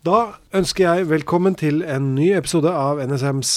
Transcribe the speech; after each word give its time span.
Da 0.00 0.38
ønsker 0.56 0.86
jeg 0.86 1.08
velkommen 1.10 1.52
til 1.60 1.82
en 1.84 2.14
ny 2.16 2.30
episode 2.32 2.70
av 2.72 3.02
NSMs 3.04 3.50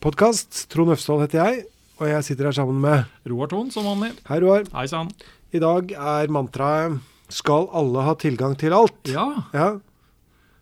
podkast. 0.00 0.62
Trond 0.72 0.94
Øfsdal 0.94 1.26
heter 1.26 1.40
jeg, 1.42 1.58
og 2.00 2.08
jeg 2.08 2.24
sitter 2.24 2.48
her 2.48 2.56
sammen 2.56 2.78
med 2.80 3.28
Roar 3.28 3.50
Thon, 3.52 3.68
som 3.68 3.84
vanlig. 3.84 4.14
Hei, 4.30 4.38
Roar. 4.40 4.64
Hei 4.72 4.86
sann. 4.88 5.10
I 5.52 5.60
dag 5.60 5.92
er 5.92 6.32
mantraet 6.32 6.96
'Skal 7.28 7.68
alle 7.76 8.06
ha 8.06 8.14
tilgang 8.16 8.56
til 8.56 8.72
alt'? 8.72 9.12
Ja. 9.12 9.44
ja. 9.52 9.68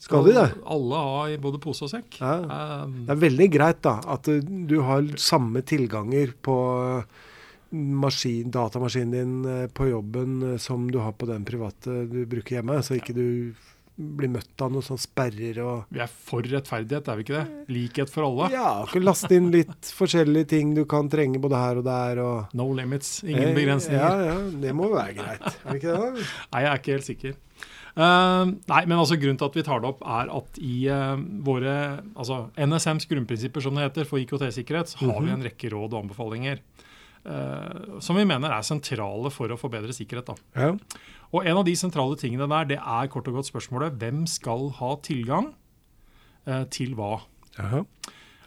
Skal 0.02 0.26
de 0.26 0.34
det? 0.34 0.48
Alle 0.66 1.04
ha 1.06 1.22
i 1.30 1.38
både 1.38 1.62
pose 1.62 1.86
og 1.86 1.94
sekk. 1.94 2.18
Ja. 2.18 2.82
Um, 2.82 3.06
Det 3.06 3.14
er 3.14 3.22
veldig 3.22 3.48
greit 3.54 3.80
da, 3.86 4.00
at 4.10 4.26
du 4.26 4.82
har 4.82 5.06
samme 5.22 5.62
tilganger 5.62 6.34
på 6.42 6.58
maskin, 7.70 8.50
datamaskinen 8.50 9.12
din 9.14 9.44
eh, 9.44 9.66
på 9.70 9.86
jobben 9.86 10.54
eh, 10.54 10.58
som 10.58 10.90
du 10.90 10.98
har 10.98 11.12
på 11.12 11.26
den 11.30 11.44
private 11.44 12.08
du 12.10 12.24
bruker 12.26 12.58
hjemme, 12.58 12.82
så 12.82 12.98
ikke 12.98 13.14
du 13.14 13.54
blir 13.98 14.30
møtt 14.30 14.62
av 14.62 14.70
noen 14.70 14.84
sånne 14.86 15.02
sperrer 15.02 15.58
og 15.64 15.88
vi 15.94 16.02
er 16.04 16.10
for 16.10 16.46
rettferdighet, 16.46 17.08
er 17.10 17.18
vi 17.18 17.24
ikke 17.26 17.40
det? 17.40 17.64
Likhet 17.74 18.12
for 18.12 18.28
alle. 18.28 18.48
Ja, 18.54 18.68
kan 18.88 19.04
laste 19.06 19.32
inn 19.34 19.50
litt 19.54 19.90
forskjellige 19.98 20.50
ting 20.54 20.72
du 20.76 20.84
kan 20.88 21.10
trenge 21.10 21.40
både 21.42 21.58
her 21.58 21.80
og 21.80 21.88
der. 21.88 22.22
Og, 22.22 22.54
No 22.58 22.70
limits, 22.76 23.18
ingen 23.26 23.50
Eh, 23.50 23.56
begrensninger. 23.56 23.98
Ja, 23.98 24.30
ja, 24.30 24.38
det 24.62 24.72
må 24.76 24.90
være 24.92 25.18
greit. 25.18 25.44
Er 25.48 25.74
det 25.74 25.80
ikke 25.82 25.98
det? 25.98 26.26
Nei, 26.52 26.62
jeg 26.64 26.70
er 26.70 26.82
ikke 26.82 26.96
helt 26.96 27.08
sikker. 27.10 27.36
Uh, 27.98 28.54
nei, 28.70 28.84
men 28.86 28.94
altså 28.94 29.16
Grunnen 29.18 29.38
til 29.40 29.48
at 29.48 29.56
vi 29.58 29.64
tar 29.66 29.80
det 29.82 29.88
opp, 29.88 30.04
er 30.06 30.28
at 30.30 30.58
i 30.62 30.74
uh, 30.86 31.18
våre 31.42 31.72
altså 32.14 32.44
NSMs 32.54 33.08
grunnprinsipper 33.10 33.64
som 33.64 33.74
det 33.74 33.88
heter, 33.88 34.06
for 34.06 34.22
IKT-sikkerhet, 34.22 34.92
så 34.92 35.08
har 35.08 35.24
vi 35.24 35.32
en 35.34 35.42
rekke 35.42 35.72
råd 35.72 35.96
og 35.96 36.04
anbefalinger 36.04 36.62
uh, 37.26 37.98
som 38.04 38.18
vi 38.18 38.26
mener 38.28 38.54
er 38.54 38.66
sentrale 38.66 39.32
for 39.34 39.50
å 39.50 39.58
forbedre 39.58 39.96
sikkerhet. 39.96 40.30
da. 40.30 40.38
Ja. 40.54 40.70
Og 41.32 41.44
En 41.44 41.58
av 41.60 41.64
de 41.68 41.74
sentrale 41.76 42.16
tingene 42.16 42.48
der, 42.48 42.64
det 42.64 42.78
er 42.80 43.10
kort 43.12 43.28
og 43.28 43.34
godt 43.40 43.50
spørsmålet 43.50 43.98
hvem 44.00 44.24
skal 44.26 44.70
ha 44.78 44.94
tilgang 45.04 45.52
eh, 46.48 46.64
til 46.72 46.94
hva. 46.96 47.18
Aha. 47.60 47.82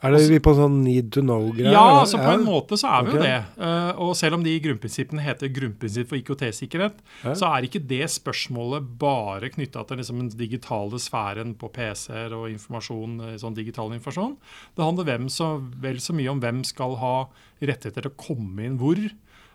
Er 0.02 0.16
det 0.16 0.22
vi 0.32 0.40
på 0.42 0.56
sånn 0.58 0.80
need 0.82 1.12
to 1.14 1.22
know-greier? 1.22 1.76
Ja, 1.76 2.00
altså 2.00 2.18
på 2.18 2.32
en 2.34 2.42
måte 2.42 2.74
så 2.80 2.90
er 2.90 3.04
vi 3.06 3.12
jo 3.14 3.20
det. 3.22 3.36
Eh, 3.62 3.92
og 4.02 4.16
selv 4.18 4.40
om 4.40 4.42
de 4.42 4.56
grunnprinsippene 4.64 5.22
heter 5.22 5.52
grunnprinsipp 5.54 6.10
for 6.10 6.18
IKT-sikkerhet, 6.18 7.04
Ja. 7.22 7.36
så 7.38 7.52
er 7.54 7.68
ikke 7.68 7.84
det 7.86 8.08
spørsmålet 8.10 8.98
bare 8.98 9.52
knytta 9.54 9.86
til 9.86 10.02
liksom 10.02 10.24
den 10.24 10.32
digitale 10.34 10.98
sfæren 10.98 11.54
på 11.54 11.70
PC-er 11.70 12.34
og 12.34 12.50
informasjon, 12.50 13.20
eh, 13.28 13.38
sånn 13.38 13.54
digital 13.54 13.94
informasjon. 13.94 14.38
Det 14.76 14.84
handler 14.84 15.06
hvem 15.06 15.30
så, 15.30 15.62
vel 15.86 16.02
så 16.02 16.18
mye 16.18 16.32
om 16.34 16.42
hvem 16.42 16.66
skal 16.66 16.96
ha 16.98 17.16
rettigheter 17.62 18.02
til 18.02 18.10
å 18.10 18.18
komme 18.18 18.66
inn 18.66 18.80
hvor. 18.82 18.98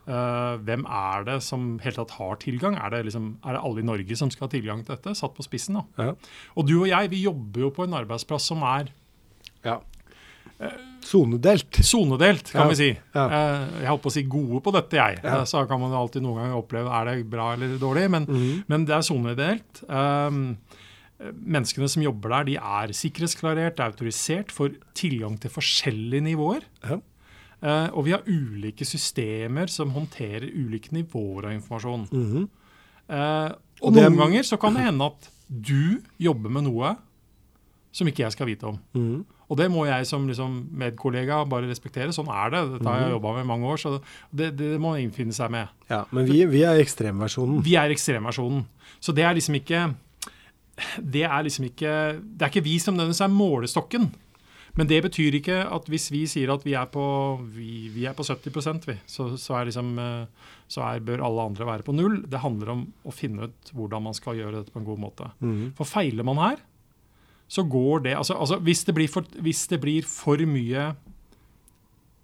Eh, 0.06 0.52
hvem 0.62 0.84
er 0.86 1.24
det 1.26 1.40
som 1.42 1.64
helt 1.82 1.98
tatt 1.98 2.14
har 2.20 2.38
tilgang? 2.42 2.76
Er 2.78 2.92
det, 2.94 3.04
liksom, 3.08 3.32
er 3.42 3.56
det 3.56 3.62
alle 3.66 3.82
i 3.82 3.86
Norge 3.88 4.16
som 4.18 4.30
skal 4.30 4.46
ha 4.46 4.52
tilgang 4.52 4.84
til 4.86 4.94
dette? 4.94 5.16
Satt 5.18 5.34
på 5.34 5.42
spissen, 5.46 5.80
da. 5.80 5.84
Ja. 5.98 6.14
Og 6.54 6.68
du 6.68 6.76
og 6.78 6.88
jeg, 6.90 7.10
vi 7.10 7.24
jobber 7.24 7.66
jo 7.66 7.72
på 7.74 7.86
en 7.88 7.96
arbeidsplass 7.98 8.46
som 8.52 8.62
er 8.66 8.92
ja. 9.66 9.80
Sonedelt. 11.04 11.78
Sonedelt, 11.84 12.50
kan 12.52 12.64
Ja, 12.64 12.68
vi 12.70 12.76
si. 12.78 12.88
ja. 13.14 13.24
Eh, 13.26 13.82
jeg 13.82 13.90
holdt 13.90 14.04
på 14.06 14.10
å 14.10 14.14
si 14.14 14.22
gode 14.30 14.62
på 14.64 14.72
dette, 14.74 14.96
jeg. 14.96 15.18
Ja. 15.22 15.40
Eh, 15.40 15.44
Så 15.44 15.66
kan 15.68 15.80
man 15.80 15.92
alltid 15.92 16.22
noen 16.22 16.40
ganger 16.40 16.60
oppleve 16.62 16.90
er 16.90 17.04
det 17.10 17.30
bra 17.30 17.52
eller 17.54 17.76
dårlig, 17.78 18.06
men, 18.10 18.26
mm. 18.26 18.64
men 18.66 18.86
det 18.86 18.94
er 18.96 19.04
sonedelt. 19.06 19.82
Um, 19.90 20.56
menneskene 21.18 21.88
som 21.88 22.02
jobber 22.02 22.30
der, 22.38 22.44
de 22.44 22.56
er 22.56 22.94
sikkerhetsklarert, 22.94 23.80
autorisert, 23.80 24.50
får 24.52 24.74
tilgang 24.94 25.38
til 25.40 25.50
forskjellige 25.50 26.26
nivåer. 26.30 26.66
Eh, 27.66 27.88
og 27.98 28.04
vi 28.06 28.12
har 28.14 28.22
ulike 28.30 28.86
systemer 28.86 29.66
som 29.72 29.90
håndterer 29.96 30.46
ulike 30.54 30.92
nivåer 30.94 31.48
av 31.50 31.56
informasjon. 31.56 32.06
Mhm. 32.12 32.48
Eh, 33.08 33.52
Og 33.82 33.90
og 33.90 33.94
det 33.94 34.04
noen 34.06 34.16
ganger 34.22 34.42
så 34.46 34.56
kan 34.60 34.74
det 34.74 34.84
hende 34.88 35.04
at 35.10 35.26
du 35.48 35.98
jobber 36.18 36.50
med 36.50 36.64
noe 36.68 36.94
som 37.92 38.06
ikke 38.08 38.24
jeg 38.26 38.32
skal 38.36 38.46
vite 38.46 38.64
om. 38.68 38.78
Mhm. 38.94 39.24
Og 39.48 39.56
det 39.60 39.68
må 39.70 39.84
jeg 39.86 40.06
som 40.08 40.24
liksom, 40.26 40.54
medkollega 40.74 41.44
bare 41.48 41.68
respektere. 41.70 42.10
Sånn 42.12 42.26
er 42.28 42.50
det. 42.50 42.62
Dette 42.72 42.88
har 42.88 42.98
jeg 42.98 43.06
Mhm. 43.08 43.14
jobba 43.14 43.32
med 43.36 43.44
i 43.44 43.46
mange 43.46 43.66
år, 43.70 43.76
så 43.78 44.00
det, 44.34 44.56
det 44.56 44.72
må 44.80 44.90
man 44.90 45.00
innfinne 45.00 45.32
seg 45.32 45.50
med. 45.50 45.68
ja. 45.88 46.04
Men 46.10 46.26
vi, 46.26 46.44
vi 46.46 46.62
er 46.66 46.80
ekstremversjonen. 46.82 47.62
Vi 47.62 47.74
er 47.76 47.88
ekstremversjonen. 47.94 48.64
Så 49.00 49.14
det 49.14 49.22
er 49.24 49.34
liksom 49.34 49.54
ikke 49.54 49.94
Det 51.00 51.22
er 51.24 51.42
liksom 51.42 51.64
ikke 51.64 52.20
Det 52.36 52.42
er 52.42 52.48
ikke 52.50 52.64
vi 52.64 52.78
som 52.78 52.94
nødvendigvis 52.96 53.20
er 53.24 53.28
målestokken. 53.32 54.10
Men 54.76 54.88
det 54.90 54.98
betyr 55.06 55.38
ikke 55.38 55.56
at 55.72 55.88
hvis 55.88 56.10
vi 56.12 56.26
sier 56.28 56.52
at 56.52 56.64
vi 56.66 56.74
er 56.76 56.88
på, 56.92 57.04
vi, 57.54 57.88
vi 57.94 58.04
er 58.08 58.16
på 58.16 58.26
70 58.26 58.84
vi, 58.84 58.98
så, 59.08 59.30
så, 59.40 59.56
er 59.56 59.70
liksom, 59.70 59.94
eh, 60.02 60.52
så 60.68 60.84
er, 60.84 61.04
bør 61.04 61.24
alle 61.24 61.48
andre 61.50 61.68
være 61.68 61.86
på 61.86 61.94
null. 61.96 62.18
Det 62.28 62.42
handler 62.42 62.74
om 62.74 62.86
å 63.08 63.14
finne 63.14 63.48
ut 63.48 63.72
hvordan 63.72 64.04
man 64.04 64.16
skal 64.16 64.36
gjøre 64.36 64.60
dette 64.60 64.74
på 64.74 64.82
en 64.82 64.88
god 64.88 65.00
måte. 65.00 65.30
Mm. 65.40 65.72
For 65.78 65.88
feiler 65.88 66.28
man 66.28 66.42
her, 66.42 66.60
så 67.48 67.64
går 67.64 68.04
det 68.08 68.16
altså, 68.18 68.36
altså 68.36 68.58
hvis, 68.66 68.84
det 68.84 68.94
blir 68.96 69.08
for, 69.08 69.26
hvis 69.40 69.64
det 69.70 69.80
blir 69.80 70.06
for 70.08 70.40
mye 70.50 70.90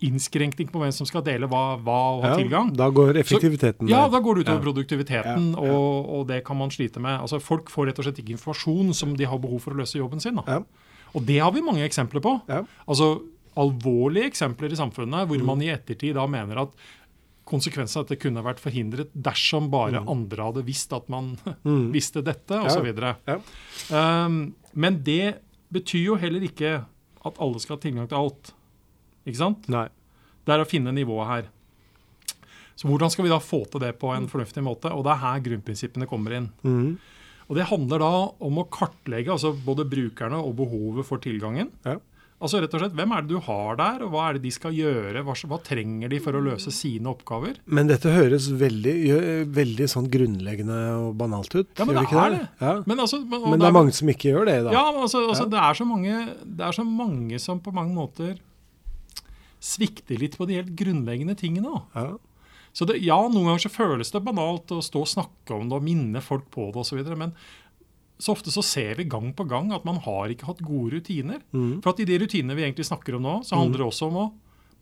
innskrenkning 0.03 0.67
på 0.73 0.81
hvem 0.83 0.93
som 0.95 1.07
skal 1.07 1.23
dele 1.23 1.47
hva, 1.47 1.77
hva 1.79 1.99
og 2.17 2.25
ha 2.25 2.33
Ja, 2.33 2.39
tilgang, 2.41 2.73
Da 2.75 2.89
går 2.91 3.21
effektiviteten 3.21 3.87
ja, 3.87 4.01
da 4.11 4.19
går 4.19 4.41
det 4.41 4.47
utover 4.49 4.59
Ja. 4.59 4.65
produktiviteten, 4.65 5.53
Ja, 5.55 5.67
ja. 5.69 5.77
Og, 5.79 6.09
og 6.11 6.27
det 6.29 6.43
kan 6.45 6.59
man 6.59 6.75
slite 6.75 7.01
med. 7.01 7.21
Altså, 7.21 7.39
folk 7.41 7.71
får 7.71 7.89
rett 7.89 8.03
og 8.03 8.09
slett 8.09 8.19
ikke 8.19 8.35
informasjon 8.35 8.93
som 8.99 9.15
de 9.17 9.25
har 9.31 9.39
behov 9.39 9.63
for 9.63 9.73
å 9.73 9.79
løse 9.79 10.01
jobben 10.03 10.21
sin. 10.21 10.35
Da. 10.43 10.59
Ja. 11.13 11.19
Og 11.21 11.27
det 11.29 11.39
har 11.43 11.53
vi 11.53 11.61
mange 11.63 11.85
eksempler 11.85 12.21
på. 12.25 12.41
Ja. 12.49 12.63
Altså 12.89 13.23
alvorlige 13.57 14.31
eksempler 14.31 14.73
i 14.73 14.77
samfunnet 14.79 15.27
hvor 15.29 15.37
Mm. 15.39 15.45
man 15.47 15.61
i 15.63 15.69
ettertid 15.69 16.15
da 16.15 16.27
mener 16.27 16.63
at 16.63 16.71
konsekvensen 17.45 18.01
av 18.01 18.07
dette 18.09 18.21
kunne 18.23 18.43
vært 18.43 18.61
forhindret 18.61 19.11
dersom 19.13 19.69
bare 19.71 20.01
andre 20.09 20.43
hadde 20.47 20.65
visst 20.65 20.93
at 20.93 21.09
man 21.09 21.37
Mm. 21.65 21.91
visste 21.93 22.23
dette, 22.25 22.55
Ja. 22.55 22.65
osv. 22.65 23.17
Ja. 23.29 24.25
Um, 24.27 24.55
men 24.75 25.03
det 25.03 25.41
betyr 25.73 26.05
jo 26.05 26.15
heller 26.17 26.41
ikke 26.41 26.85
at 27.25 27.39
alle 27.39 27.61
skal 27.61 27.77
ha 27.77 27.81
tilgang 27.81 28.09
til 28.09 28.17
alt. 28.19 28.53
Ikke 29.27 29.37
sant? 29.37 29.69
Nei. 29.69 29.89
Det 30.47 30.55
er 30.55 30.65
å 30.65 30.67
finne 30.69 30.93
nivået 30.93 31.27
her. 31.29 31.45
Så 32.75 32.89
hvordan 32.89 33.11
skal 33.13 33.25
vi 33.25 33.31
da 33.31 33.39
få 33.39 33.65
til 33.71 33.81
det 33.81 33.99
på 34.01 34.11
en 34.17 34.27
fornuftig 34.29 34.63
måte? 34.65 34.91
Og 34.91 35.05
det 35.05 35.13
er 35.13 35.21
her 35.23 35.41
grunnprinsippene 35.45 36.09
kommer 36.09 36.33
inn. 36.39 36.49
Mhm. 36.65 36.99
Og 37.53 37.59
Det 37.59 37.69
handler 37.69 38.01
da 38.01 38.13
om 38.49 38.63
å 38.63 38.65
kartlegge 38.73 39.35
altså 39.35 39.51
både 39.53 39.85
brukerne 39.85 40.39
og 40.41 40.55
behovet 40.57 41.05
for 41.05 41.21
tilgangen. 41.21 41.69
Ja. 41.85 41.99
Altså 42.43 42.59
rett 42.59 42.73
og 42.75 42.81
slett, 42.81 42.95
Hvem 42.97 43.13
er 43.15 43.23
det 43.23 43.31
du 43.31 43.43
har 43.45 43.77
der, 43.79 44.01
og 44.03 44.15
hva 44.15 44.23
er 44.27 44.39
det 44.39 44.43
de 44.47 44.53
skal 44.57 44.73
gjøre? 44.75 45.21
Hva, 45.23 45.35
hva 45.51 45.59
trenger 45.63 46.11
de 46.11 46.19
for 46.25 46.35
å 46.35 46.41
løse 46.43 46.73
sine 46.75 47.13
oppgaver? 47.13 47.61
Men 47.69 47.93
dette 47.93 48.11
høres 48.11 48.49
veldig, 48.49 48.95
veldig 49.53 49.89
sånn 49.93 50.09
grunnleggende 50.11 50.79
og 50.97 51.13
banalt 51.21 51.53
ut. 51.55 51.69
Ja, 51.77 51.85
men 51.85 52.01
det 52.01 52.07
ikke 52.09 52.25
er 52.25 52.35
det. 52.39 52.41
Ja. 52.65 52.73
Men, 52.89 53.05
altså, 53.05 53.21
men, 53.21 53.45
Men 53.53 53.63
det 53.63 53.69
er 53.69 53.77
mange 53.77 53.95
som 54.01 54.11
ikke 54.11 54.33
gjør 54.33 54.49
det, 54.49 54.57
da. 54.67 54.75
Ja, 54.75 54.89
men 54.89 55.05
altså, 55.05 55.23
altså 55.29 55.45
Ja. 55.47 55.53
Det, 55.53 55.63
er 55.69 55.79
så 55.79 55.87
mange, 55.93 56.19
det 56.43 56.67
er 56.67 56.81
så 56.81 56.89
mange 56.89 57.39
som 57.45 57.61
på 57.63 57.77
mange 57.77 57.95
måter 57.95 58.35
svikter 59.63 60.19
litt 60.19 60.35
på 60.41 60.49
de 60.49 60.59
helt 60.59 60.73
grunnleggende 60.75 61.37
tingene. 61.39 61.69
da. 61.69 62.01
Ja. 62.01 62.32
Så 62.73 62.87
det, 62.89 63.01
ja, 63.05 63.19
noen 63.29 63.51
ganger 63.51 63.67
så 63.67 63.73
føles 63.73 64.13
det 64.15 64.23
banalt 64.25 64.73
å 64.73 64.81
stå 64.85 65.03
og 65.05 65.11
snakke 65.11 65.57
om 65.57 65.69
det 65.69 65.77
og 65.77 65.85
minne 65.85 66.23
folk 66.25 66.47
på 66.55 66.71
det 66.73 66.81
osv. 66.85 67.03
Men 67.21 67.35
så 68.23 68.33
ofte 68.37 68.53
så 68.55 68.63
ser 68.65 68.97
vi 69.01 69.09
gang 69.11 69.33
på 69.37 69.45
gang 69.51 69.73
at 69.77 69.85
man 69.89 69.99
har 70.05 70.33
ikke 70.33 70.49
hatt 70.49 70.63
gode 70.65 70.97
rutiner. 70.97 71.43
Mm. 71.53 71.83
For 71.85 71.93
at 71.93 72.01
i 72.01 72.07
de 72.09 72.21
rutinene 72.23 72.57
vi 72.57 72.65
egentlig 72.65 72.87
snakker 72.89 73.19
om 73.19 73.27
nå, 73.27 73.37
så 73.45 73.59
handler 73.61 73.83
det 73.83 73.91
også 73.91 74.09
om 74.09 74.21
å 74.23 74.31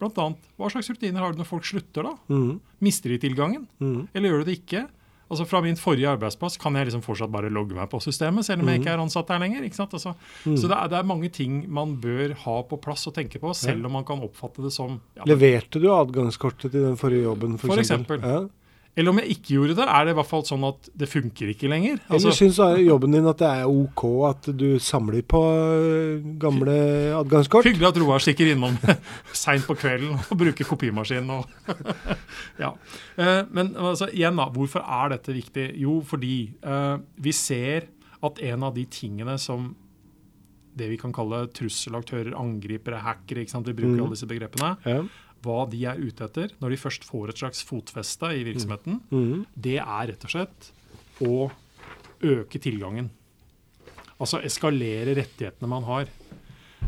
blant 0.01 0.17
annet, 0.23 0.47
Hva 0.57 0.71
slags 0.73 0.89
rutiner 0.89 1.21
har 1.21 1.35
du 1.35 1.43
når 1.43 1.49
folk 1.51 1.67
slutter, 1.69 2.07
da? 2.07 2.15
Mm. 2.33 2.55
Mister 2.81 3.13
de 3.13 3.19
tilgangen? 3.21 3.67
mm. 3.83 4.09
Eller 4.17 4.33
gjør 4.33 4.45
de 4.45 4.49
det 4.49 4.59
ikke? 4.63 4.87
Altså 5.31 5.47
Fra 5.47 5.61
min 5.63 5.79
forrige 5.79 6.11
arbeidsplass 6.11 6.59
kan 6.59 6.75
jeg 6.75 6.89
liksom 6.89 7.05
fortsatt 7.07 7.31
bare 7.31 7.51
logge 7.55 7.77
meg 7.77 7.87
på 7.93 8.01
systemet, 8.03 8.45
selv 8.49 8.65
om 8.65 8.71
jeg 8.73 8.81
ikke 8.81 8.95
er 8.97 9.03
ansatt 9.03 9.29
der 9.31 9.39
lenger. 9.39 9.63
ikke 9.63 9.79
sant? 9.79 9.95
Altså, 9.95 10.15
Så 10.43 10.67
det 10.67 10.75
er, 10.77 10.89
det 10.91 10.99
er 10.99 11.07
mange 11.07 11.31
ting 11.31 11.61
man 11.71 11.97
bør 12.03 12.35
ha 12.45 12.57
på 12.67 12.81
plass 12.83 13.07
og 13.07 13.15
tenke 13.15 13.39
på, 13.39 13.53
selv 13.55 13.87
om 13.87 13.95
man 13.95 14.05
kan 14.09 14.23
oppfatte 14.27 14.65
det 14.65 14.73
som 14.75 14.99
ja, 15.17 15.27
Leverte 15.31 15.79
du 15.79 15.87
adgangskortet 15.95 16.73
til 16.73 16.83
den 16.83 16.99
forrige 16.99 17.29
jobben, 17.29 17.59
for, 17.59 17.71
For 17.75 17.83
eksempel. 17.85 18.19
Ja. 18.27 18.41
Eller 19.01 19.15
om 19.15 19.21
jeg 19.23 19.35
ikke 19.35 19.55
gjorde 19.57 19.77
det, 19.79 19.87
er 19.89 20.07
det 20.07 20.13
i 20.13 20.17
hvert 20.19 20.29
fall 20.29 20.43
sånn 20.45 20.65
at 20.69 20.91
det 21.01 21.09
funker 21.09 21.53
ikke 21.55 21.71
lenger. 21.73 21.99
Eller 22.03 22.19
Altså, 22.19 22.35
syns 22.37 22.61
jobben 22.85 23.17
din 23.17 23.29
at 23.31 23.41
det 23.41 23.49
er 23.49 23.71
OK 23.71 24.05
at 24.29 24.51
du 24.61 24.67
samler 24.83 25.25
på 25.25 25.41
øh, 25.41 26.27
gamle 26.43 26.77
adgangskort? 27.17 27.69
Hyggelig 27.71 27.89
at 27.89 28.01
Roar 28.03 28.21
stikker 28.23 28.53
innom 28.53 28.77
seint 29.45 29.65
på 29.65 29.79
kvelden 29.81 30.19
og 30.21 30.35
bruker 30.45 30.69
kopimaskin. 30.69 31.33
Og 31.33 31.49
ja. 32.65 32.75
Eh, 33.17 33.41
Men 33.49 33.73
altså, 33.77 34.11
igjen, 34.13 34.37
da, 34.37 34.51
hvorfor 34.53 34.85
er 34.85 35.15
dette 35.17 35.35
viktig? 35.37 35.71
Jo, 35.81 36.01
fordi 36.05 36.35
uh, 36.67 37.01
vi 37.17 37.33
ser 37.33 37.89
at 38.21 38.43
en 38.51 38.69
av 38.69 38.77
de 38.77 38.85
tingene 38.91 39.39
som 39.41 39.73
det 40.77 40.91
vi 40.93 40.99
kan 41.01 41.13
kalle 41.15 41.47
trusselaktører, 41.57 42.35
angripere, 42.39 43.01
hackere, 43.03 43.45
ikke 43.45 43.55
sant? 43.57 43.69
vi 43.69 43.77
bruker 43.77 43.97
mm. 43.97 44.05
alle 44.05 44.17
disse 44.17 44.29
begrepene, 44.31 44.77
Ja. 44.87 45.03
Hva 45.45 45.65
de 45.71 45.85
er 45.89 46.01
ute 46.01 46.27
etter 46.27 46.53
når 46.61 46.75
de 46.75 46.81
først 46.81 47.07
får 47.09 47.33
et 47.33 47.43
slags 47.43 47.63
fotfeste 47.67 48.33
i 48.37 48.45
virksomheten, 48.49 49.01
mm. 49.11 49.47
det 49.55 49.79
er 49.81 50.11
rett 50.13 50.27
og 50.29 50.35
slett 50.35 50.71
å 51.25 51.51
øke 52.21 52.61
tilgangen. 52.61 53.11
Altså 54.21 54.43
eskalere 54.45 55.15
rettighetene 55.17 55.71
man 55.71 55.87
har. 55.89 56.11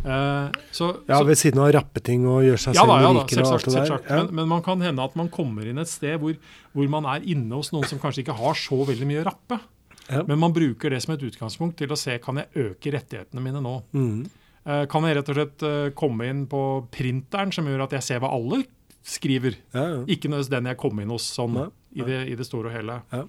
Eh, 0.02 0.46
så, 0.74 0.88
ja, 1.06 1.18
så, 1.18 1.24
ved 1.28 1.38
siden 1.38 1.60
av 1.62 1.68
å 1.68 1.74
rappe 1.76 2.02
ting 2.04 2.24
og 2.26 2.42
gjøre 2.42 2.60
seg 2.60 2.74
ja 2.74 2.82
selv 2.82 3.04
ja 3.04 3.10
rikere 3.12 3.44
og 3.44 3.52
alt 3.54 3.68
det 3.68 3.74
der. 3.76 3.92
Ja. 3.92 4.16
Men, 4.18 4.30
men 4.40 4.50
man 4.50 4.64
kan 4.64 4.82
hende 4.82 5.04
at 5.04 5.14
man 5.18 5.30
kommer 5.32 5.68
inn 5.68 5.80
et 5.80 5.90
sted 5.90 6.18
hvor, 6.20 6.34
hvor 6.74 6.90
man 6.90 7.06
er 7.12 7.24
inne 7.34 7.60
hos 7.60 7.70
noen 7.74 7.86
som 7.88 8.00
kanskje 8.02 8.24
ikke 8.24 8.36
har 8.40 8.58
så 8.58 8.82
veldig 8.88 9.08
mye 9.08 9.22
å 9.22 9.28
rappe. 9.30 9.60
Ja. 10.08 10.24
Men 10.26 10.40
man 10.42 10.54
bruker 10.54 10.92
det 10.92 11.00
som 11.04 11.14
et 11.14 11.22
utgangspunkt 11.24 11.78
til 11.80 11.92
å 11.94 11.98
se 11.98 12.16
kan 12.24 12.40
jeg 12.40 12.66
øke 12.66 12.92
rettighetene 12.96 13.44
mine 13.44 13.62
nå. 13.64 13.78
Mhm. 13.96 14.22
Eh, 14.66 14.84
Kan 14.90 15.06
jeg 15.08 15.18
rett 15.18 15.32
og 15.32 15.38
slett 15.38 15.64
eh, 15.66 15.88
komme 15.98 16.28
inn 16.30 16.44
på 16.50 16.62
printeren 16.94 17.54
som 17.54 17.66
gjør 17.66 17.86
at 17.88 17.96
jeg 17.98 18.08
ser 18.10 18.22
hva 18.22 18.30
alle 18.34 18.62
skriver? 19.02 19.56
Ja, 19.74 19.88
ja. 19.96 20.04
Ikke 20.06 20.30
nødvendigvis 20.30 20.52
den 20.54 20.70
jeg 20.70 20.78
kom 20.82 21.02
inn 21.02 21.10
hos 21.10 21.26
sånn 21.34 21.58
ja, 21.58 21.66
i, 21.96 22.06
det, 22.06 22.20
i 22.30 22.38
det 22.38 22.46
store 22.46 22.70
og 22.70 22.76
hele. 22.76 23.00
Ja. 23.10 23.24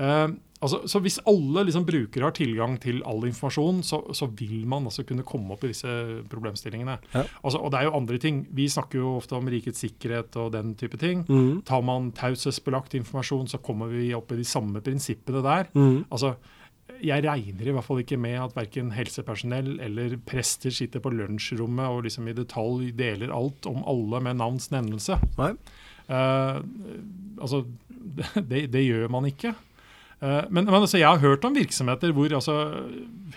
Eh, 0.00 0.28
altså, 0.62 0.78
så 0.88 1.00
hvis 1.02 1.18
alle 1.28 1.64
liksom, 1.66 1.84
brukere 1.88 2.28
har 2.28 2.36
tilgang 2.36 2.76
til 2.80 3.02
all 3.08 3.26
informasjon, 3.26 3.82
så, 3.86 3.98
så 4.16 4.28
vil 4.38 4.62
man 4.70 4.86
altså 4.86 5.02
kunne 5.08 5.26
komme 5.26 5.56
opp 5.56 5.66
i 5.66 5.72
disse 5.72 5.90
problemstillingene. 6.30 6.94
Altså, 7.18 7.58
og 7.58 7.74
det 7.74 7.80
er 7.80 7.88
jo 7.88 7.96
andre 7.98 8.20
ting. 8.22 8.44
Vi 8.54 8.68
snakker 8.70 9.02
jo 9.02 9.16
ofte 9.18 9.34
om 9.40 9.50
rikets 9.50 9.82
sikkerhet 9.82 10.38
og 10.40 10.54
den 10.54 10.76
type 10.78 11.00
ting. 11.02 11.26
Mm. 11.28 11.64
Tar 11.68 11.82
man 11.84 12.12
taushetsbelagt 12.16 12.94
informasjon, 13.00 13.50
så 13.50 13.58
kommer 13.58 13.90
vi 13.92 14.12
opp 14.16 14.30
i 14.32 14.40
de 14.40 14.46
samme 14.46 14.84
prinsippene 14.86 15.42
der. 15.44 15.68
Mm. 15.74 16.04
Altså, 16.08 16.36
jeg 17.04 17.24
regner 17.24 17.68
i 17.68 17.74
hvert 17.74 17.86
fall 17.86 18.02
ikke 18.02 18.18
med 18.20 18.36
at 18.42 18.56
verken 18.56 18.92
helsepersonell 18.94 19.78
eller 19.84 20.16
prester 20.28 20.74
sitter 20.74 21.02
på 21.02 21.12
lunsjrommet 21.14 21.88
og 21.92 22.04
liksom 22.06 22.28
i 22.30 22.36
detalj 22.36 22.90
deler 22.98 23.32
alt 23.34 23.68
om 23.70 23.82
alle 23.88 24.22
med 24.26 24.40
navns 24.40 24.70
nevnelse. 24.74 25.18
Nei. 25.38 25.54
Uh, 26.10 26.60
altså, 27.40 27.64
det, 28.50 28.66
det 28.72 28.84
gjør 28.86 29.10
man 29.12 29.28
ikke. 29.30 29.54
Uh, 30.20 30.44
men, 30.52 30.66
men 30.66 30.82
altså, 30.82 30.98
jeg 31.00 31.08
har 31.08 31.22
hørt 31.22 31.46
om 31.48 31.54
virksomheter 31.56 32.12
hvor 32.12 32.34
altså, 32.36 32.56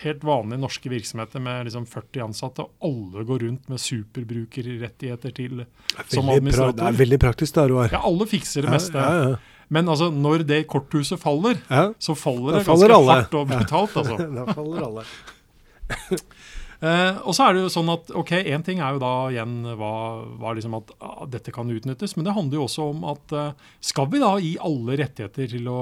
helt 0.02 0.26
vanlige 0.28 0.60
norske 0.60 0.92
virksomheter 0.92 1.44
med 1.44 1.70
liksom 1.70 1.86
40 1.88 2.26
ansatte, 2.28 2.66
og 2.66 2.90
alle 2.90 3.24
går 3.30 3.46
rundt 3.48 3.72
med 3.72 3.80
superbrukerrettigheter 3.80 5.38
til 5.38 5.64
som 6.10 6.28
administrator. 6.34 6.82
det 6.82 6.90
er 6.90 7.02
veldig 7.06 7.22
praktisk, 7.24 7.56
da, 7.56 7.68
Roar. 7.72 7.94
Ja, 7.94 8.04
alle 8.10 8.28
fikser 8.28 8.68
det 8.68 8.76
meste. 8.76 9.00
Ja, 9.00 9.14
Ja, 9.14 9.34
ja, 9.34 9.42
Men 9.74 9.90
altså, 9.90 10.10
når 10.14 10.46
det 10.48 10.64
korthuset 10.70 11.22
faller, 11.22 11.58
ja. 11.70 11.88
så 11.98 12.16
faller 12.18 12.60
det 12.60 12.66
faller 12.68 12.94
ganske 12.94 13.00
alle. 13.00 13.16
hardt 13.18 13.38
og 13.40 13.48
brutalt. 13.50 13.96
altså. 14.02 14.28
da 14.38 14.48
faller 14.54 14.90
alle. 14.90 15.08
Eh, 16.84 17.18
og 17.24 17.32
så 17.32 17.46
er 17.46 17.56
det 17.56 17.62
jo 17.62 17.70
sånn 17.72 17.88
at 17.94 18.10
ok, 18.12 18.32
Én 18.44 18.64
ting 18.68 18.82
er 18.84 18.92
jo 18.92 19.00
da 19.00 19.12
igjen 19.32 19.54
hva, 19.80 19.92
hva 20.36 20.52
liksom 20.52 20.74
at 20.76 20.90
ah, 21.00 21.22
dette 21.32 21.54
kan 21.56 21.70
utnyttes, 21.72 22.18
men 22.18 22.28
det 22.28 22.34
handler 22.36 22.60
jo 22.60 22.66
også 22.66 22.88
om 22.92 23.06
at 23.08 23.36
eh, 23.40 23.70
skal 23.80 24.10
vi 24.12 24.20
da 24.20 24.34
gi 24.44 24.50
alle 24.60 24.98
rettigheter 25.00 25.48
til 25.54 25.70
å 25.72 25.78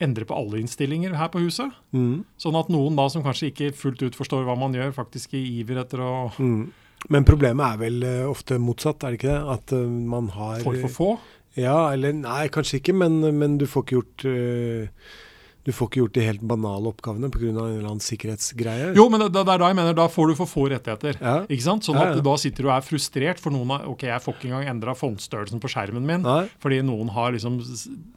endre 0.00 0.24
på 0.24 0.38
alle 0.38 0.62
innstillinger 0.62 1.12
her 1.18 1.28
på 1.34 1.42
huset? 1.44 1.76
Mm. 1.92 2.22
Sånn 2.40 2.56
at 2.56 2.72
noen 2.72 2.96
da 2.96 3.04
som 3.12 3.26
kanskje 3.26 3.50
ikke 3.50 3.72
fullt 3.76 4.06
ut 4.06 4.16
forstår 4.16 4.48
hva 4.48 4.56
man 4.56 4.76
gjør, 4.78 4.96
faktisk 4.96 5.36
i 5.36 5.44
iver 5.58 5.82
etter 5.84 6.00
å 6.00 6.12
mm. 6.38 6.62
Men 7.06 7.22
problemet 7.22 7.62
er 7.62 7.78
vel 7.78 8.02
eh, 8.02 8.24
ofte 8.26 8.56
motsatt, 8.58 9.04
er 9.06 9.14
det 9.14 9.20
ikke 9.20 9.30
det? 9.30 9.42
At 9.54 9.74
eh, 9.76 9.84
man 9.86 10.32
har 10.34 10.64
for 10.64 10.80
for 10.82 10.94
få. 10.94 11.10
Ja, 11.58 11.78
eller 11.92 12.14
nei, 12.14 12.44
kanskje 12.54 12.78
ikke, 12.82 12.94
men, 12.96 13.20
men 13.38 13.56
du 13.60 13.66
får 13.68 13.84
ikke 13.84 13.96
gjort 13.98 14.24
uh, 14.30 15.08
Du 15.66 15.72
får 15.74 15.90
ikke 15.90 16.00
gjort 16.00 16.14
de 16.16 16.22
helt 16.24 16.44
banale 16.48 16.88
oppgavene 16.88 17.28
pga. 17.34 17.50
en 17.50 17.58
eller 17.58 17.88
annen 17.90 18.00
sikkerhetsgreie. 18.00 18.92
Jo, 18.96 19.08
men 19.12 19.20
det, 19.20 19.26
det 19.34 19.42
er 19.42 19.60
da 19.60 19.68
jeg 19.68 19.76
mener, 19.76 19.96
da 19.98 20.06
får 20.08 20.30
du 20.30 20.34
for 20.38 20.48
få 20.48 20.64
rettigheter. 20.72 21.18
Ja. 21.20 21.34
Ikke 21.44 21.66
sant? 21.66 21.84
Sånn 21.84 21.98
at 22.00 22.14
ja. 22.14 22.22
Da 22.24 22.36
sitter 22.40 22.64
du 22.64 22.70
og 22.70 22.76
er 22.78 22.86
frustrert 22.86 23.42
for 23.42 23.52
noen 23.52 23.74
av 23.76 23.90
Ok, 23.90 24.06
jeg 24.08 24.24
får 24.24 24.38
ikke 24.38 24.48
engang 24.48 24.70
endra 24.72 24.94
fontstørrelsen 24.96 25.60
på 25.60 25.68
skjermen 25.74 26.06
min. 26.08 26.24
Nei. 26.24 26.46
Fordi 26.62 26.80
noen 26.88 27.12
har 27.12 27.34
liksom 27.36 27.60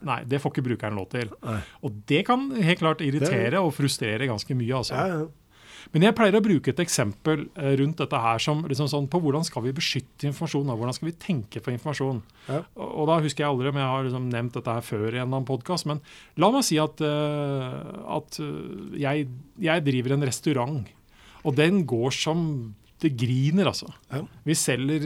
Nei, 0.08 0.22
det 0.24 0.40
får 0.40 0.54
ikke 0.54 0.66
brukeren 0.70 0.96
lov 0.96 1.10
til. 1.12 1.34
Nei. 1.44 1.60
Og 1.84 2.00
det 2.08 2.24
kan 2.30 2.48
helt 2.56 2.80
klart 2.80 3.04
irritere 3.04 3.60
og 3.60 3.74
frustrere 3.76 4.30
ganske 4.30 4.56
mye. 4.56 4.72
altså. 4.80 4.96
Ja, 4.96 5.20
ja. 5.20 5.30
Men 5.92 6.06
jeg 6.06 6.16
pleier 6.16 6.38
å 6.38 6.42
bruke 6.44 6.72
et 6.72 6.82
eksempel 6.84 7.46
eh, 7.58 7.74
rundt 7.80 8.00
dette 8.02 8.20
her 8.24 8.42
som 8.42 8.62
liksom 8.68 8.90
sånn 8.90 9.08
på 9.10 9.20
hvordan 9.22 9.46
skal 9.46 9.64
vi 9.66 9.74
beskytte 9.76 10.28
informasjon, 10.30 10.70
og 10.70 10.80
hvordan 10.80 10.96
skal 10.96 11.10
vi 11.10 11.16
tenke 11.26 11.62
på 11.64 11.72
informasjon. 11.74 12.20
Ja. 12.48 12.60
Og, 12.78 12.88
og 12.88 13.08
da 13.10 13.18
husker 13.24 13.44
jeg 13.44 13.50
aldri 13.50 13.72
om 13.72 13.80
jeg 13.80 13.90
har 13.92 14.06
liksom 14.06 14.28
nevnt 14.32 14.58
dette 14.58 14.76
her 14.78 14.86
før 14.86 15.08
i 15.08 15.16
en 15.16 15.24
eller 15.24 15.30
annen 15.30 15.48
podkast, 15.48 15.88
men 15.90 16.02
la 16.42 16.52
meg 16.54 16.66
si 16.66 16.78
at, 16.82 17.02
uh, 17.02 17.80
at 18.18 18.38
eh, 18.42 19.00
jeg, 19.02 19.26
jeg 19.66 19.86
driver 19.88 20.16
en 20.16 20.28
restaurant, 20.28 20.94
og 21.42 21.58
den 21.58 21.82
går 21.90 22.14
som 22.14 22.46
det 23.02 23.16
griner, 23.18 23.66
altså. 23.66 23.88
Ja. 24.12 24.20
Vi 24.46 24.54
selger 24.54 25.02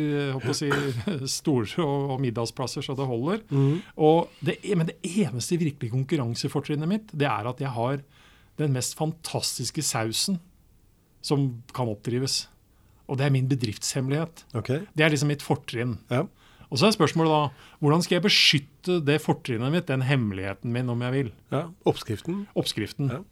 si, 0.53 0.69
store 1.39 1.85
og, 1.85 2.11
og 2.13 2.21
middagsplasser 2.21 2.85
så 2.85 2.97
det 2.99 3.07
holder. 3.09 3.41
Mm. 3.49 3.79
Og 4.05 4.35
det, 4.45 4.59
men 4.77 4.91
det 4.91 4.99
eneste 5.09 5.57
virkelige 5.61 5.95
konkurransefortrinnet 5.95 6.91
mitt, 6.91 7.15
det 7.17 7.29
er 7.31 7.49
at 7.49 7.63
jeg 7.63 7.73
har 7.73 8.03
den 8.61 8.77
mest 8.77 8.97
fantastiske 8.99 9.85
sausen 9.85 10.39
som 11.27 11.49
kan 11.77 11.91
oppdrives. 11.91 12.45
Og 13.11 13.19
det 13.19 13.27
er 13.27 13.35
min 13.35 13.51
bedriftshemmelighet. 13.51 14.45
Okay. 14.59 14.85
Det 14.95 15.07
er 15.07 15.13
liksom 15.15 15.31
mitt 15.31 15.45
fortrinn. 15.45 15.99
Ja. 16.11 16.25
Og 16.67 16.81
så 16.81 16.89
er 16.89 16.97
spørsmålet 16.97 17.31
da, 17.31 17.71
hvordan 17.83 18.03
skal 18.03 18.17
jeg 18.17 18.27
beskytte 18.27 18.99
det 19.07 19.21
fortrinnet 19.23 19.71
mitt, 19.75 19.87
den 19.87 20.03
hemmeligheten 20.07 20.73
min, 20.75 20.91
om 20.91 21.03
jeg 21.07 21.15
vil? 21.15 21.33
ja. 21.55 21.69
Oppskriften. 21.87 22.47
Oppskriften. 22.59 23.13
Ja. 23.15 23.23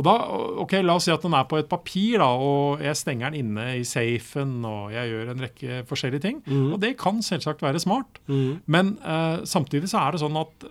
Og 0.00 0.06
da, 0.06 0.14
ok, 0.62 0.78
La 0.80 0.94
oss 0.96 1.04
si 1.04 1.12
at 1.12 1.24
den 1.26 1.34
er 1.36 1.44
på 1.50 1.58
et 1.60 1.68
papir, 1.68 2.22
da, 2.22 2.30
og 2.40 2.80
jeg 2.80 2.96
stenger 2.96 3.34
den 3.34 3.50
inne 3.50 3.66
i 3.76 3.84
safen, 3.84 4.54
og 4.64 4.94
jeg 4.94 5.10
gjør 5.10 5.32
en 5.34 5.42
rekke 5.44 5.80
forskjellige 5.90 6.24
ting. 6.24 6.38
Mm. 6.46 6.70
Og 6.72 6.78
det 6.80 6.94
kan 7.00 7.20
selvsagt 7.26 7.60
være 7.66 7.82
smart. 7.82 8.22
mm. 8.30 8.62
Men 8.70 8.94
uh, 9.04 9.42
samtidig 9.44 9.90
så 9.92 10.00
er 10.06 10.16
det 10.16 10.22
sånn 10.22 10.38
at 10.40 10.64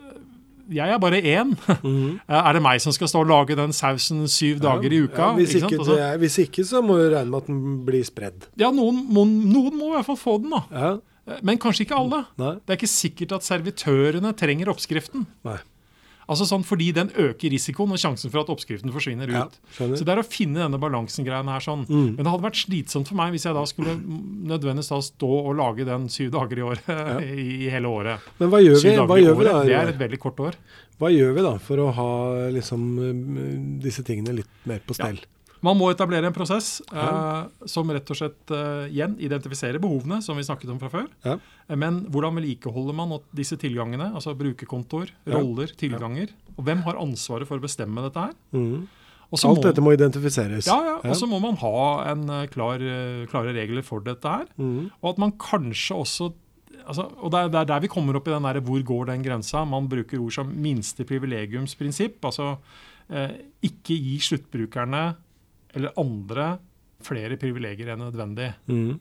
jeg 0.72 0.94
er 0.96 1.00
bare 1.02 1.20
én. 1.22 1.56
Eh, 2.30 2.36
Er 2.50 2.54
det 2.54 2.62
meg 2.62 2.82
som 2.84 2.94
skal 2.96 3.08
stå 3.10 3.22
og 3.24 3.30
lage 3.32 3.56
den 3.58 3.72
sausen 3.74 4.24
syv 4.30 4.60
dager 4.64 4.92
i 4.94 5.00
uka? 5.06 5.32
Ja, 5.32 5.34
hvis, 5.38 5.56
ikke 5.58 5.66
ikke? 5.74 5.80
Altså, 5.82 5.96
det 5.98 6.20
hvis 6.22 6.38
ikke, 6.46 6.66
så 6.70 6.82
må 6.86 6.98
du 7.00 7.08
regne 7.16 7.30
med 7.32 7.42
at 7.42 7.48
den 7.48 7.62
blir 7.88 8.04
spredd. 8.06 8.48
ja, 8.60 8.70
noen 8.72 9.02
må, 9.10 9.24
noen 9.26 9.76
må 9.80 9.92
i 9.92 9.96
hvert 9.98 10.06
fall 10.10 10.20
få 10.20 10.38
den, 10.44 10.54
da. 10.54 10.62
Ja. 10.72 10.92
Eh, 11.30 11.40
Men 11.46 11.58
kanskje 11.62 11.86
ikke 11.88 11.98
alle. 11.98 12.24
Nei. 12.42 12.54
Det 12.66 12.74
er 12.76 12.80
ikke 12.80 12.90
sikkert 12.94 13.32
at 13.40 13.44
servitørene 13.48 14.32
trenger 14.38 14.72
oppskriften. 14.74 15.26
Nei. 15.46 15.58
Altså 16.30 16.46
sånn 16.46 16.66
Fordi 16.68 16.92
den 16.96 17.10
øker 17.18 17.50
risikoen 17.54 17.96
og 17.96 18.02
sjansen 18.02 18.30
for 18.30 18.44
at 18.44 18.52
oppskriften 18.54 18.94
forsvinner 18.94 19.32
ut. 19.32 19.56
Ja, 19.58 19.88
Så 19.98 20.06
det 20.06 20.14
er 20.14 20.22
å 20.22 20.26
finne 20.28 20.62
denne 20.62 20.80
balansen-greien 20.82 21.50
her 21.50 21.64
sånn. 21.66 21.88
Mm. 21.90 22.12
Men 22.18 22.22
det 22.22 22.34
hadde 22.34 22.46
vært 22.46 22.62
slitsomt 22.62 23.10
for 23.10 23.20
meg 23.20 23.34
hvis 23.34 23.48
jeg 23.48 23.58
da 23.58 23.64
skulle 23.70 23.96
nødvendigvis 23.98 24.92
da 24.94 25.02
stå 25.10 25.32
og 25.40 25.58
lage 25.60 25.88
den 25.90 26.06
syv 26.14 26.30
dager 26.38 26.62
i 26.62 26.68
året 26.68 26.92
i, 27.26 27.48
i 27.66 27.74
hele 27.74 27.90
året. 27.90 28.30
Men 28.38 28.54
hva 28.54 28.62
gjør 28.62 28.78
vi, 28.84 28.94
hva 29.00 29.20
gjør 29.24 29.42
vi 29.42 29.50
da? 29.50 29.58
Det 29.66 29.80
er 29.80 29.94
et 29.96 30.00
veldig 30.06 30.22
kort 30.22 30.46
år. 30.52 30.62
Hva 31.00 31.10
gjør 31.14 31.36
vi 31.38 31.44
da 31.46 31.56
for 31.64 31.82
å 31.82 31.90
ha 31.96 32.12
liksom, 32.54 32.88
eh, 33.08 33.60
disse 33.86 34.04
tingene 34.06 34.36
litt 34.42 34.66
mer 34.70 34.82
på 34.86 34.98
stell? 34.98 35.22
Man 35.62 35.76
må 35.78 35.90
etablere 35.92 36.26
en 36.30 36.34
prosess 36.34 36.82
Ja. 36.94 37.44
eh, 37.44 37.68
som 37.68 37.90
rett 37.92 38.10
og 38.10 38.16
slett 38.16 38.52
eh, 38.56 38.86
igjen 38.94 39.18
identifiserer 39.20 39.80
behovene, 39.80 40.22
som 40.24 40.38
vi 40.38 40.44
snakket 40.48 40.70
om 40.72 40.80
fra 40.80 40.90
før. 40.90 41.08
Ja. 41.26 41.34
Eh, 41.68 41.76
Men 41.76 42.06
hvordan 42.10 42.36
vedlikeholder 42.40 42.96
man 42.96 43.20
disse 43.36 43.58
tilgangene, 43.58 44.14
altså 44.16 44.36
brukerkontoer, 44.40 45.10
Ja. 45.28 45.36
roller, 45.38 45.68
tilganger? 45.68 46.30
Og 46.58 46.64
hvem 46.66 46.82
har 46.84 46.96
ansvaret 46.96 47.48
for 47.48 47.58
å 47.60 47.62
bestemme 47.62 48.02
dette 48.08 48.20
her? 48.20 48.34
Mm. 48.54 48.88
Alt 49.32 49.44
må- 49.44 49.62
dette 49.62 49.82
må 49.82 49.94
identifiseres. 49.94 50.66
Ja, 50.66 50.82
ja, 50.82 50.96
og 51.04 51.16
så 51.16 51.28
må 51.30 51.40
man 51.40 51.56
ha 51.58 52.12
en 52.12 52.26
klar, 52.50 52.80
klare 53.30 53.54
regler 53.54 53.84
for 53.84 54.00
dette 54.00 54.24
her. 54.28 54.48
Mm. 54.58 54.90
Og 55.04 55.10
at 55.12 55.18
man 55.20 55.32
kanskje 55.34 55.94
også 55.96 56.34
altså, 56.88 57.04
Og 57.22 57.32
er, 57.36 57.48
det 57.50 57.60
er 57.60 57.66
der 57.66 57.80
vi 57.82 57.88
kommer 57.88 58.16
opp 58.16 58.28
i 58.28 58.32
den 58.32 58.42
der 58.42 58.60
hvor 58.62 58.82
går 58.82 59.06
den 59.08 59.22
grensa. 59.22 59.64
Man 59.70 59.88
bruker 59.88 60.20
ord 60.20 60.32
som 60.34 60.48
minste 60.60 61.04
privilegiumsprinsipp. 61.06 62.20
Altså 62.26 62.58
eh, 63.12 63.30
ikke 63.62 63.94
gi 63.98 64.18
sluttbrukerne 64.18 65.16
eller 65.76 65.94
andre 65.98 66.60
flere 67.02 67.38
privilegier 67.40 67.94
enn 67.94 68.02
nødvendig. 68.04 68.54
Mm. 68.68 69.00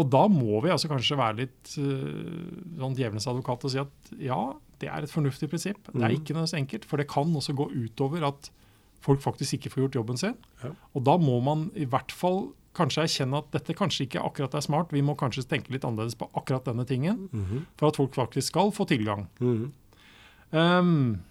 Og 0.00 0.08
da 0.10 0.26
må 0.28 0.60
vi 0.62 0.70
altså 0.70 0.88
kanskje 0.88 1.16
være 1.18 1.36
litt 1.42 1.72
uh, 1.78 2.78
sånn 2.80 2.94
djevelens 2.96 3.26
advokat 3.26 3.64
og 3.66 3.70
si 3.72 3.78
at 3.82 4.12
ja, 4.22 4.38
det 4.80 4.88
er 4.88 5.02
et 5.04 5.10
fornuftig 5.12 5.48
prinsipp. 5.50 5.80
Det 5.92 5.96
er 6.02 6.08
Mhm. 6.08 6.20
ikke 6.20 6.34
noe 6.36 6.46
så 6.46 6.56
enkelt, 6.60 6.84
for 6.84 6.96
det 6.96 7.08
kan 7.08 7.24
også 7.36 7.54
gå 7.56 7.66
utover 7.74 8.22
at 8.28 8.50
folk 9.00 9.20
faktisk 9.20 9.54
ikke 9.58 9.70
får 9.72 9.82
gjort 9.88 9.98
jobben 9.98 10.16
sin. 10.18 10.34
Ja. 10.62 10.70
Og 10.94 11.04
da 11.04 11.16
må 11.18 11.42
man 11.42 11.70
i 11.74 11.84
hvert 11.86 12.12
fall 12.12 12.52
kanskje 12.74 13.02
erkjenne 13.02 13.38
at 13.38 13.50
dette 13.50 13.74
kanskje 13.74 14.06
ikke 14.06 14.22
akkurat 14.22 14.54
er 14.54 14.60
smart. 14.60 14.92
Vi 14.92 15.02
må 15.02 15.16
kanskje 15.18 15.42
tenke 15.48 15.72
litt 15.74 15.82
annerledes 15.84 16.14
på 16.16 16.30
akkurat 16.38 16.64
denne 16.64 16.86
tingen 16.86 17.28
Mhm. 17.32 17.66
for 17.76 17.88
at 17.88 17.96
folk 17.96 18.12
faktisk 18.14 18.46
skal 18.52 18.70
få 18.70 18.86
tilgang. 18.86 19.26
Mhm. 19.40 19.72
Um, 20.52 21.22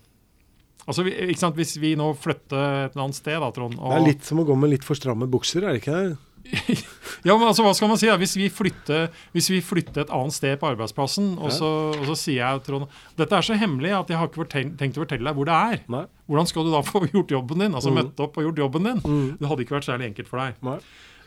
altså, 0.85 1.05
ikke 1.05 1.41
sant? 1.41 1.59
Hvis 1.59 1.75
vi 1.81 1.95
nå 1.99 2.11
flytter 2.19 2.87
et 2.87 2.95
eller 2.95 3.05
annet 3.07 3.19
sted, 3.19 3.37
da, 3.41 3.51
Trond 3.55 3.77
Det 3.77 3.99
er 3.99 4.07
litt 4.07 4.25
som 4.27 4.41
å 4.41 4.47
gå 4.47 4.57
med 4.59 4.75
litt 4.75 4.87
for 4.87 4.99
stramme 4.99 5.29
bukser, 5.29 5.65
er 5.65 5.75
det 5.75 5.83
ikke 5.83 5.95
det? 5.99 6.17
Ja, 7.27 7.35
men 7.35 7.49
altså, 7.49 7.65
hva 7.65 7.73
skal 7.75 7.91
man 7.91 7.99
si? 7.99 8.07
da? 8.07 8.15
Hvis 8.19 8.35
vi 8.39 8.47
flytter, 8.53 9.09
hvis 9.35 9.49
vi 9.51 9.59
flytter 9.65 10.05
et 10.05 10.13
annet 10.15 10.35
sted 10.35 10.55
på 10.61 10.69
arbeidsplassen, 10.71 11.33
og, 11.37 11.51
så, 11.53 11.69
og 11.97 12.05
så 12.11 12.15
sier 12.17 12.39
jeg 12.39 12.63
Trond 12.65 12.87
Dette 13.19 13.35
er 13.35 13.45
så 13.45 13.57
hemmelig 13.59 13.91
at 13.97 14.13
jeg 14.13 14.21
har 14.21 14.31
ikke 14.31 14.47
tenkt 14.79 14.97
å 14.97 15.03
fortelle 15.03 15.27
deg 15.27 15.37
hvor 15.37 15.49
det 15.49 15.57
er. 15.57 15.83
Nei. 15.91 16.05
Hvordan 16.29 16.49
skal 16.49 16.67
du 16.67 16.73
da 16.73 16.81
få 16.85 17.03
gjort 17.09 17.35
jobben 17.35 17.65
din? 17.65 17.75
Altså 17.75 17.91
mm. 17.91 17.99
møtt 17.99 18.23
opp 18.23 18.39
og 18.39 18.47
gjort 18.47 18.63
jobben 18.63 18.89
din? 18.89 19.03
Mm. 19.03 19.29
Det 19.39 19.51
hadde 19.51 19.65
ikke 19.65 19.77
vært 19.77 19.89
særlig 19.89 20.09
enkelt 20.11 20.31
for 20.31 20.43
deg. 20.43 20.59
Nei. 20.65 20.79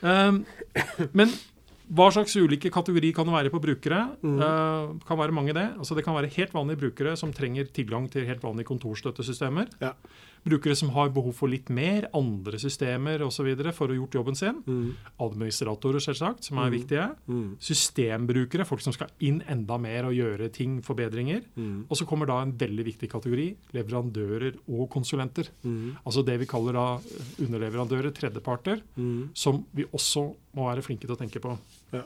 Um, 0.03 0.43
men 1.19 1.35
Hva 1.91 2.11
slags 2.13 2.37
ulike 2.37 2.71
kategori 2.73 3.13
kan 3.15 3.27
det 3.27 3.35
være 3.35 3.51
på 3.51 3.61
brukere? 3.61 4.03
Mm. 4.23 4.37
Uh, 4.39 4.99
kan 5.09 5.19
være 5.19 5.33
mange 5.35 5.53
det. 5.57 5.67
Altså 5.79 5.95
det 5.99 6.05
kan 6.05 6.15
være 6.15 6.31
helt 6.37 6.53
vanlige 6.55 6.79
brukere 6.85 7.17
som 7.17 7.33
trenger 7.33 7.65
tilgang 7.75 8.11
til 8.11 8.27
helt 8.27 8.43
vanlige 8.43 8.69
kontorstøttesystemer. 8.71 9.67
Ja. 9.81 9.93
Brukere 10.43 10.75
som 10.75 10.91
har 10.91 11.09
behov 11.15 11.33
for 11.39 11.47
litt 11.47 11.69
mer, 11.71 12.09
andre 12.15 12.59
systemer 12.59 13.23
osv. 13.23 13.47
for 13.73 13.89
å 13.89 13.95
gjort 13.95 14.15
jobben 14.15 14.35
sin. 14.35 14.63
Mm. 14.67 14.95
Administratorer, 15.21 16.01
selvsagt, 16.03 16.45
som 16.45 16.59
er 16.59 16.71
Mm. 16.71 16.73
viktige. 16.73 17.17
Mm. 17.29 17.57
Systembrukere, 17.61 18.67
folk 18.67 18.81
som 18.81 18.93
skal 18.93 19.09
inn 19.21 19.41
enda 19.49 19.79
mer 19.79 20.05
og 20.07 20.15
gjøre 20.15 20.51
ting, 20.53 20.81
forbedringer. 20.83 21.43
Mm. 21.57 21.87
Og 21.89 21.97
så 21.97 22.07
kommer 22.07 22.27
da 22.27 22.41
en 22.43 22.53
veldig 22.59 22.85
viktig 22.85 23.09
kategori, 23.09 23.57
leverandører 23.73 24.57
og 24.69 24.89
konsulenter. 24.91 25.49
Mm. 25.65 25.97
Altså 26.05 26.25
det 26.25 26.39
vi 26.41 26.47
kaller 26.47 26.73
da 26.73 26.99
underleverandører, 27.39 28.13
tredjeparter, 28.13 28.83
som 29.35 29.65
vi 29.75 29.85
også 29.93 30.35
må 30.57 30.67
være 30.69 30.85
flinke 30.85 31.07
til 31.07 31.15
å 31.17 31.21
tenke 31.21 31.41
på. 31.43 31.55
Ja. 31.95 32.03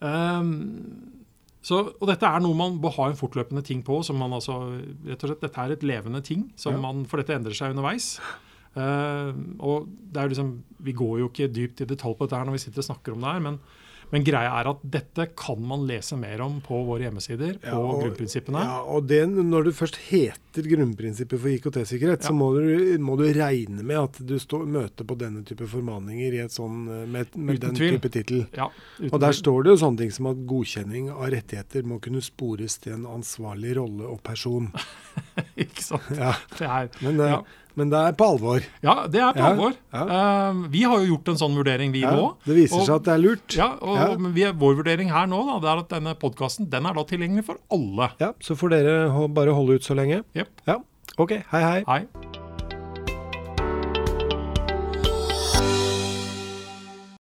Um, 0.00 0.50
så, 1.66 1.80
og 1.98 2.06
dette 2.10 2.28
er 2.28 2.42
noe 2.44 2.54
man 2.54 2.76
bør 2.82 2.94
ha 3.00 3.06
en 3.10 3.18
fortløpende 3.18 3.62
ting 3.66 3.80
på. 3.86 4.02
som 4.06 4.18
man 4.20 4.34
altså, 4.36 4.58
rett 5.06 5.22
og 5.24 5.32
slett, 5.32 5.40
Dette 5.42 5.62
er 5.64 5.72
et 5.74 5.86
levende 5.86 6.22
ting, 6.22 6.52
som 6.56 6.74
Ja. 6.76 6.80
man, 6.80 7.04
for 7.06 7.18
dette 7.18 7.34
endrer 7.34 7.56
seg 7.56 7.74
underveis. 7.74 8.20
Uh, 8.76 9.32
og 9.64 9.88
det 10.12 10.20
er 10.20 10.28
liksom, 10.28 10.62
Vi 10.84 10.92
går 10.92 11.18
jo 11.20 11.28
ikke 11.30 11.48
dypt 11.48 11.80
i 11.80 11.88
detalj 11.88 12.14
på 12.18 12.26
dette 12.26 12.36
her 12.36 12.44
når 12.44 12.58
vi 12.58 12.64
sitter 12.66 12.84
og 12.84 12.90
snakker 12.90 13.14
om 13.16 13.20
det 13.24 13.32
her, 13.32 13.40
men, 13.40 13.58
men 14.12 14.22
greia 14.24 14.52
er 14.60 14.68
at 14.70 14.78
dette 14.82 15.24
kan 15.36 15.58
man 15.66 15.86
lese 15.88 16.16
mer 16.16 16.40
om 16.44 16.60
på 16.62 16.78
våre 16.86 17.02
hjemmesider, 17.08 17.58
på 17.60 17.66
Ja, 17.66 17.78
og- 17.78 18.02
grunnprinsippene. 18.04 18.60
Ja, 18.62 18.80
og 18.82 19.06
det, 19.08 19.24
Når 19.28 19.64
du 19.64 19.70
først 19.72 19.96
heter 20.08 20.62
grunnprinsippet 20.70 21.38
for 21.40 21.48
IKT-sikkerhet, 21.48 22.22
Ja. 22.22 22.28
så 22.28 22.32
må 22.32 22.52
du, 22.54 22.98
må 23.02 23.16
du 23.18 23.24
regne 23.32 23.82
med 23.82 23.96
at 23.98 24.20
du 24.24 24.38
stå, 24.38 24.64
møter 24.66 25.04
på 25.04 25.18
denne 25.18 25.44
type 25.44 25.66
formaninger 25.66 26.32
i 26.34 26.38
et 26.44 26.50
sånn, 26.54 26.86
eh, 26.88 27.06
med, 27.06 27.26
med 27.36 27.60
den 27.60 27.74
tvil. 27.74 27.98
type 27.98 28.10
tittel. 28.10 28.46
Ja, 28.54 28.68
Og 29.12 29.18
der 29.20 29.32
står 29.32 29.64
det 29.64 29.70
jo 29.74 29.86
sånne 29.86 29.98
ting 29.98 30.10
som 30.12 30.26
at 30.28 30.46
godkjenning 30.46 31.10
av 31.10 31.30
rettigheter 31.30 31.82
må 31.82 32.00
kunne 32.00 32.22
spores 32.22 32.78
til 32.78 32.92
en 32.94 33.04
ansvarlig 33.04 33.74
rolle 33.76 34.06
og 34.06 34.22
person. 34.22 34.72
Ikke 35.58 35.82
sant? 35.82 36.02
Ja, 36.16 36.34
Det 36.58 36.66
er, 36.66 36.88
men, 37.02 37.20
eh, 37.20 37.30
Ja. 37.30 37.42
Men 37.76 37.90
det 37.92 37.98
er 38.08 38.12
på 38.18 38.24
alvor. 38.32 38.64
ja, 38.82 38.94
det 39.06 39.20
er 39.20 39.32
på 39.36 39.38
Ja, 39.44 39.50
alvor. 39.52 39.74
Ehm, 39.92 40.62
vi 40.72 40.82
har 40.82 40.98
jo 41.04 41.16
gjort 41.16 41.28
en 41.28 41.36
sånn 41.36 41.56
vurdering, 41.56 41.92
vi 41.92 42.00
Ja, 42.00 42.10
nå. 42.16 42.36
det 42.46 42.56
viser 42.56 42.80
og- 42.80 42.86
seg 42.86 42.94
at 42.96 43.04
det 43.04 43.14
er 43.14 43.18
lurt. 43.22 43.56
Ja, 43.56 43.68
og 43.80 43.96
Ja. 43.96 44.16
Men 44.16 44.32
vi, 44.32 44.42
vår 44.44 44.76
vurdering 44.82 45.10
her 45.10 45.26
nå 45.26 45.44
da, 45.46 45.58
det 45.60 45.68
er 45.70 45.78
at 45.84 45.88
denne 45.90 46.14
podkasten 46.18 46.66
er 46.72 46.94
da 46.94 47.04
tilgjengelig 47.04 47.44
for 47.44 47.56
alle. 47.70 48.10
Ja, 48.20 48.32
Så 48.40 48.56
får 48.56 48.70
dere 48.70 49.28
bare 49.28 49.52
holde 49.54 49.74
ut 49.76 49.82
så 49.82 49.94
lenge. 49.94 50.24
Yep. 50.34 50.48
Ja, 50.66 50.76
OK. 51.18 51.30
Hei, 51.50 51.62
hei. 51.62 51.84
Hei. 51.86 52.45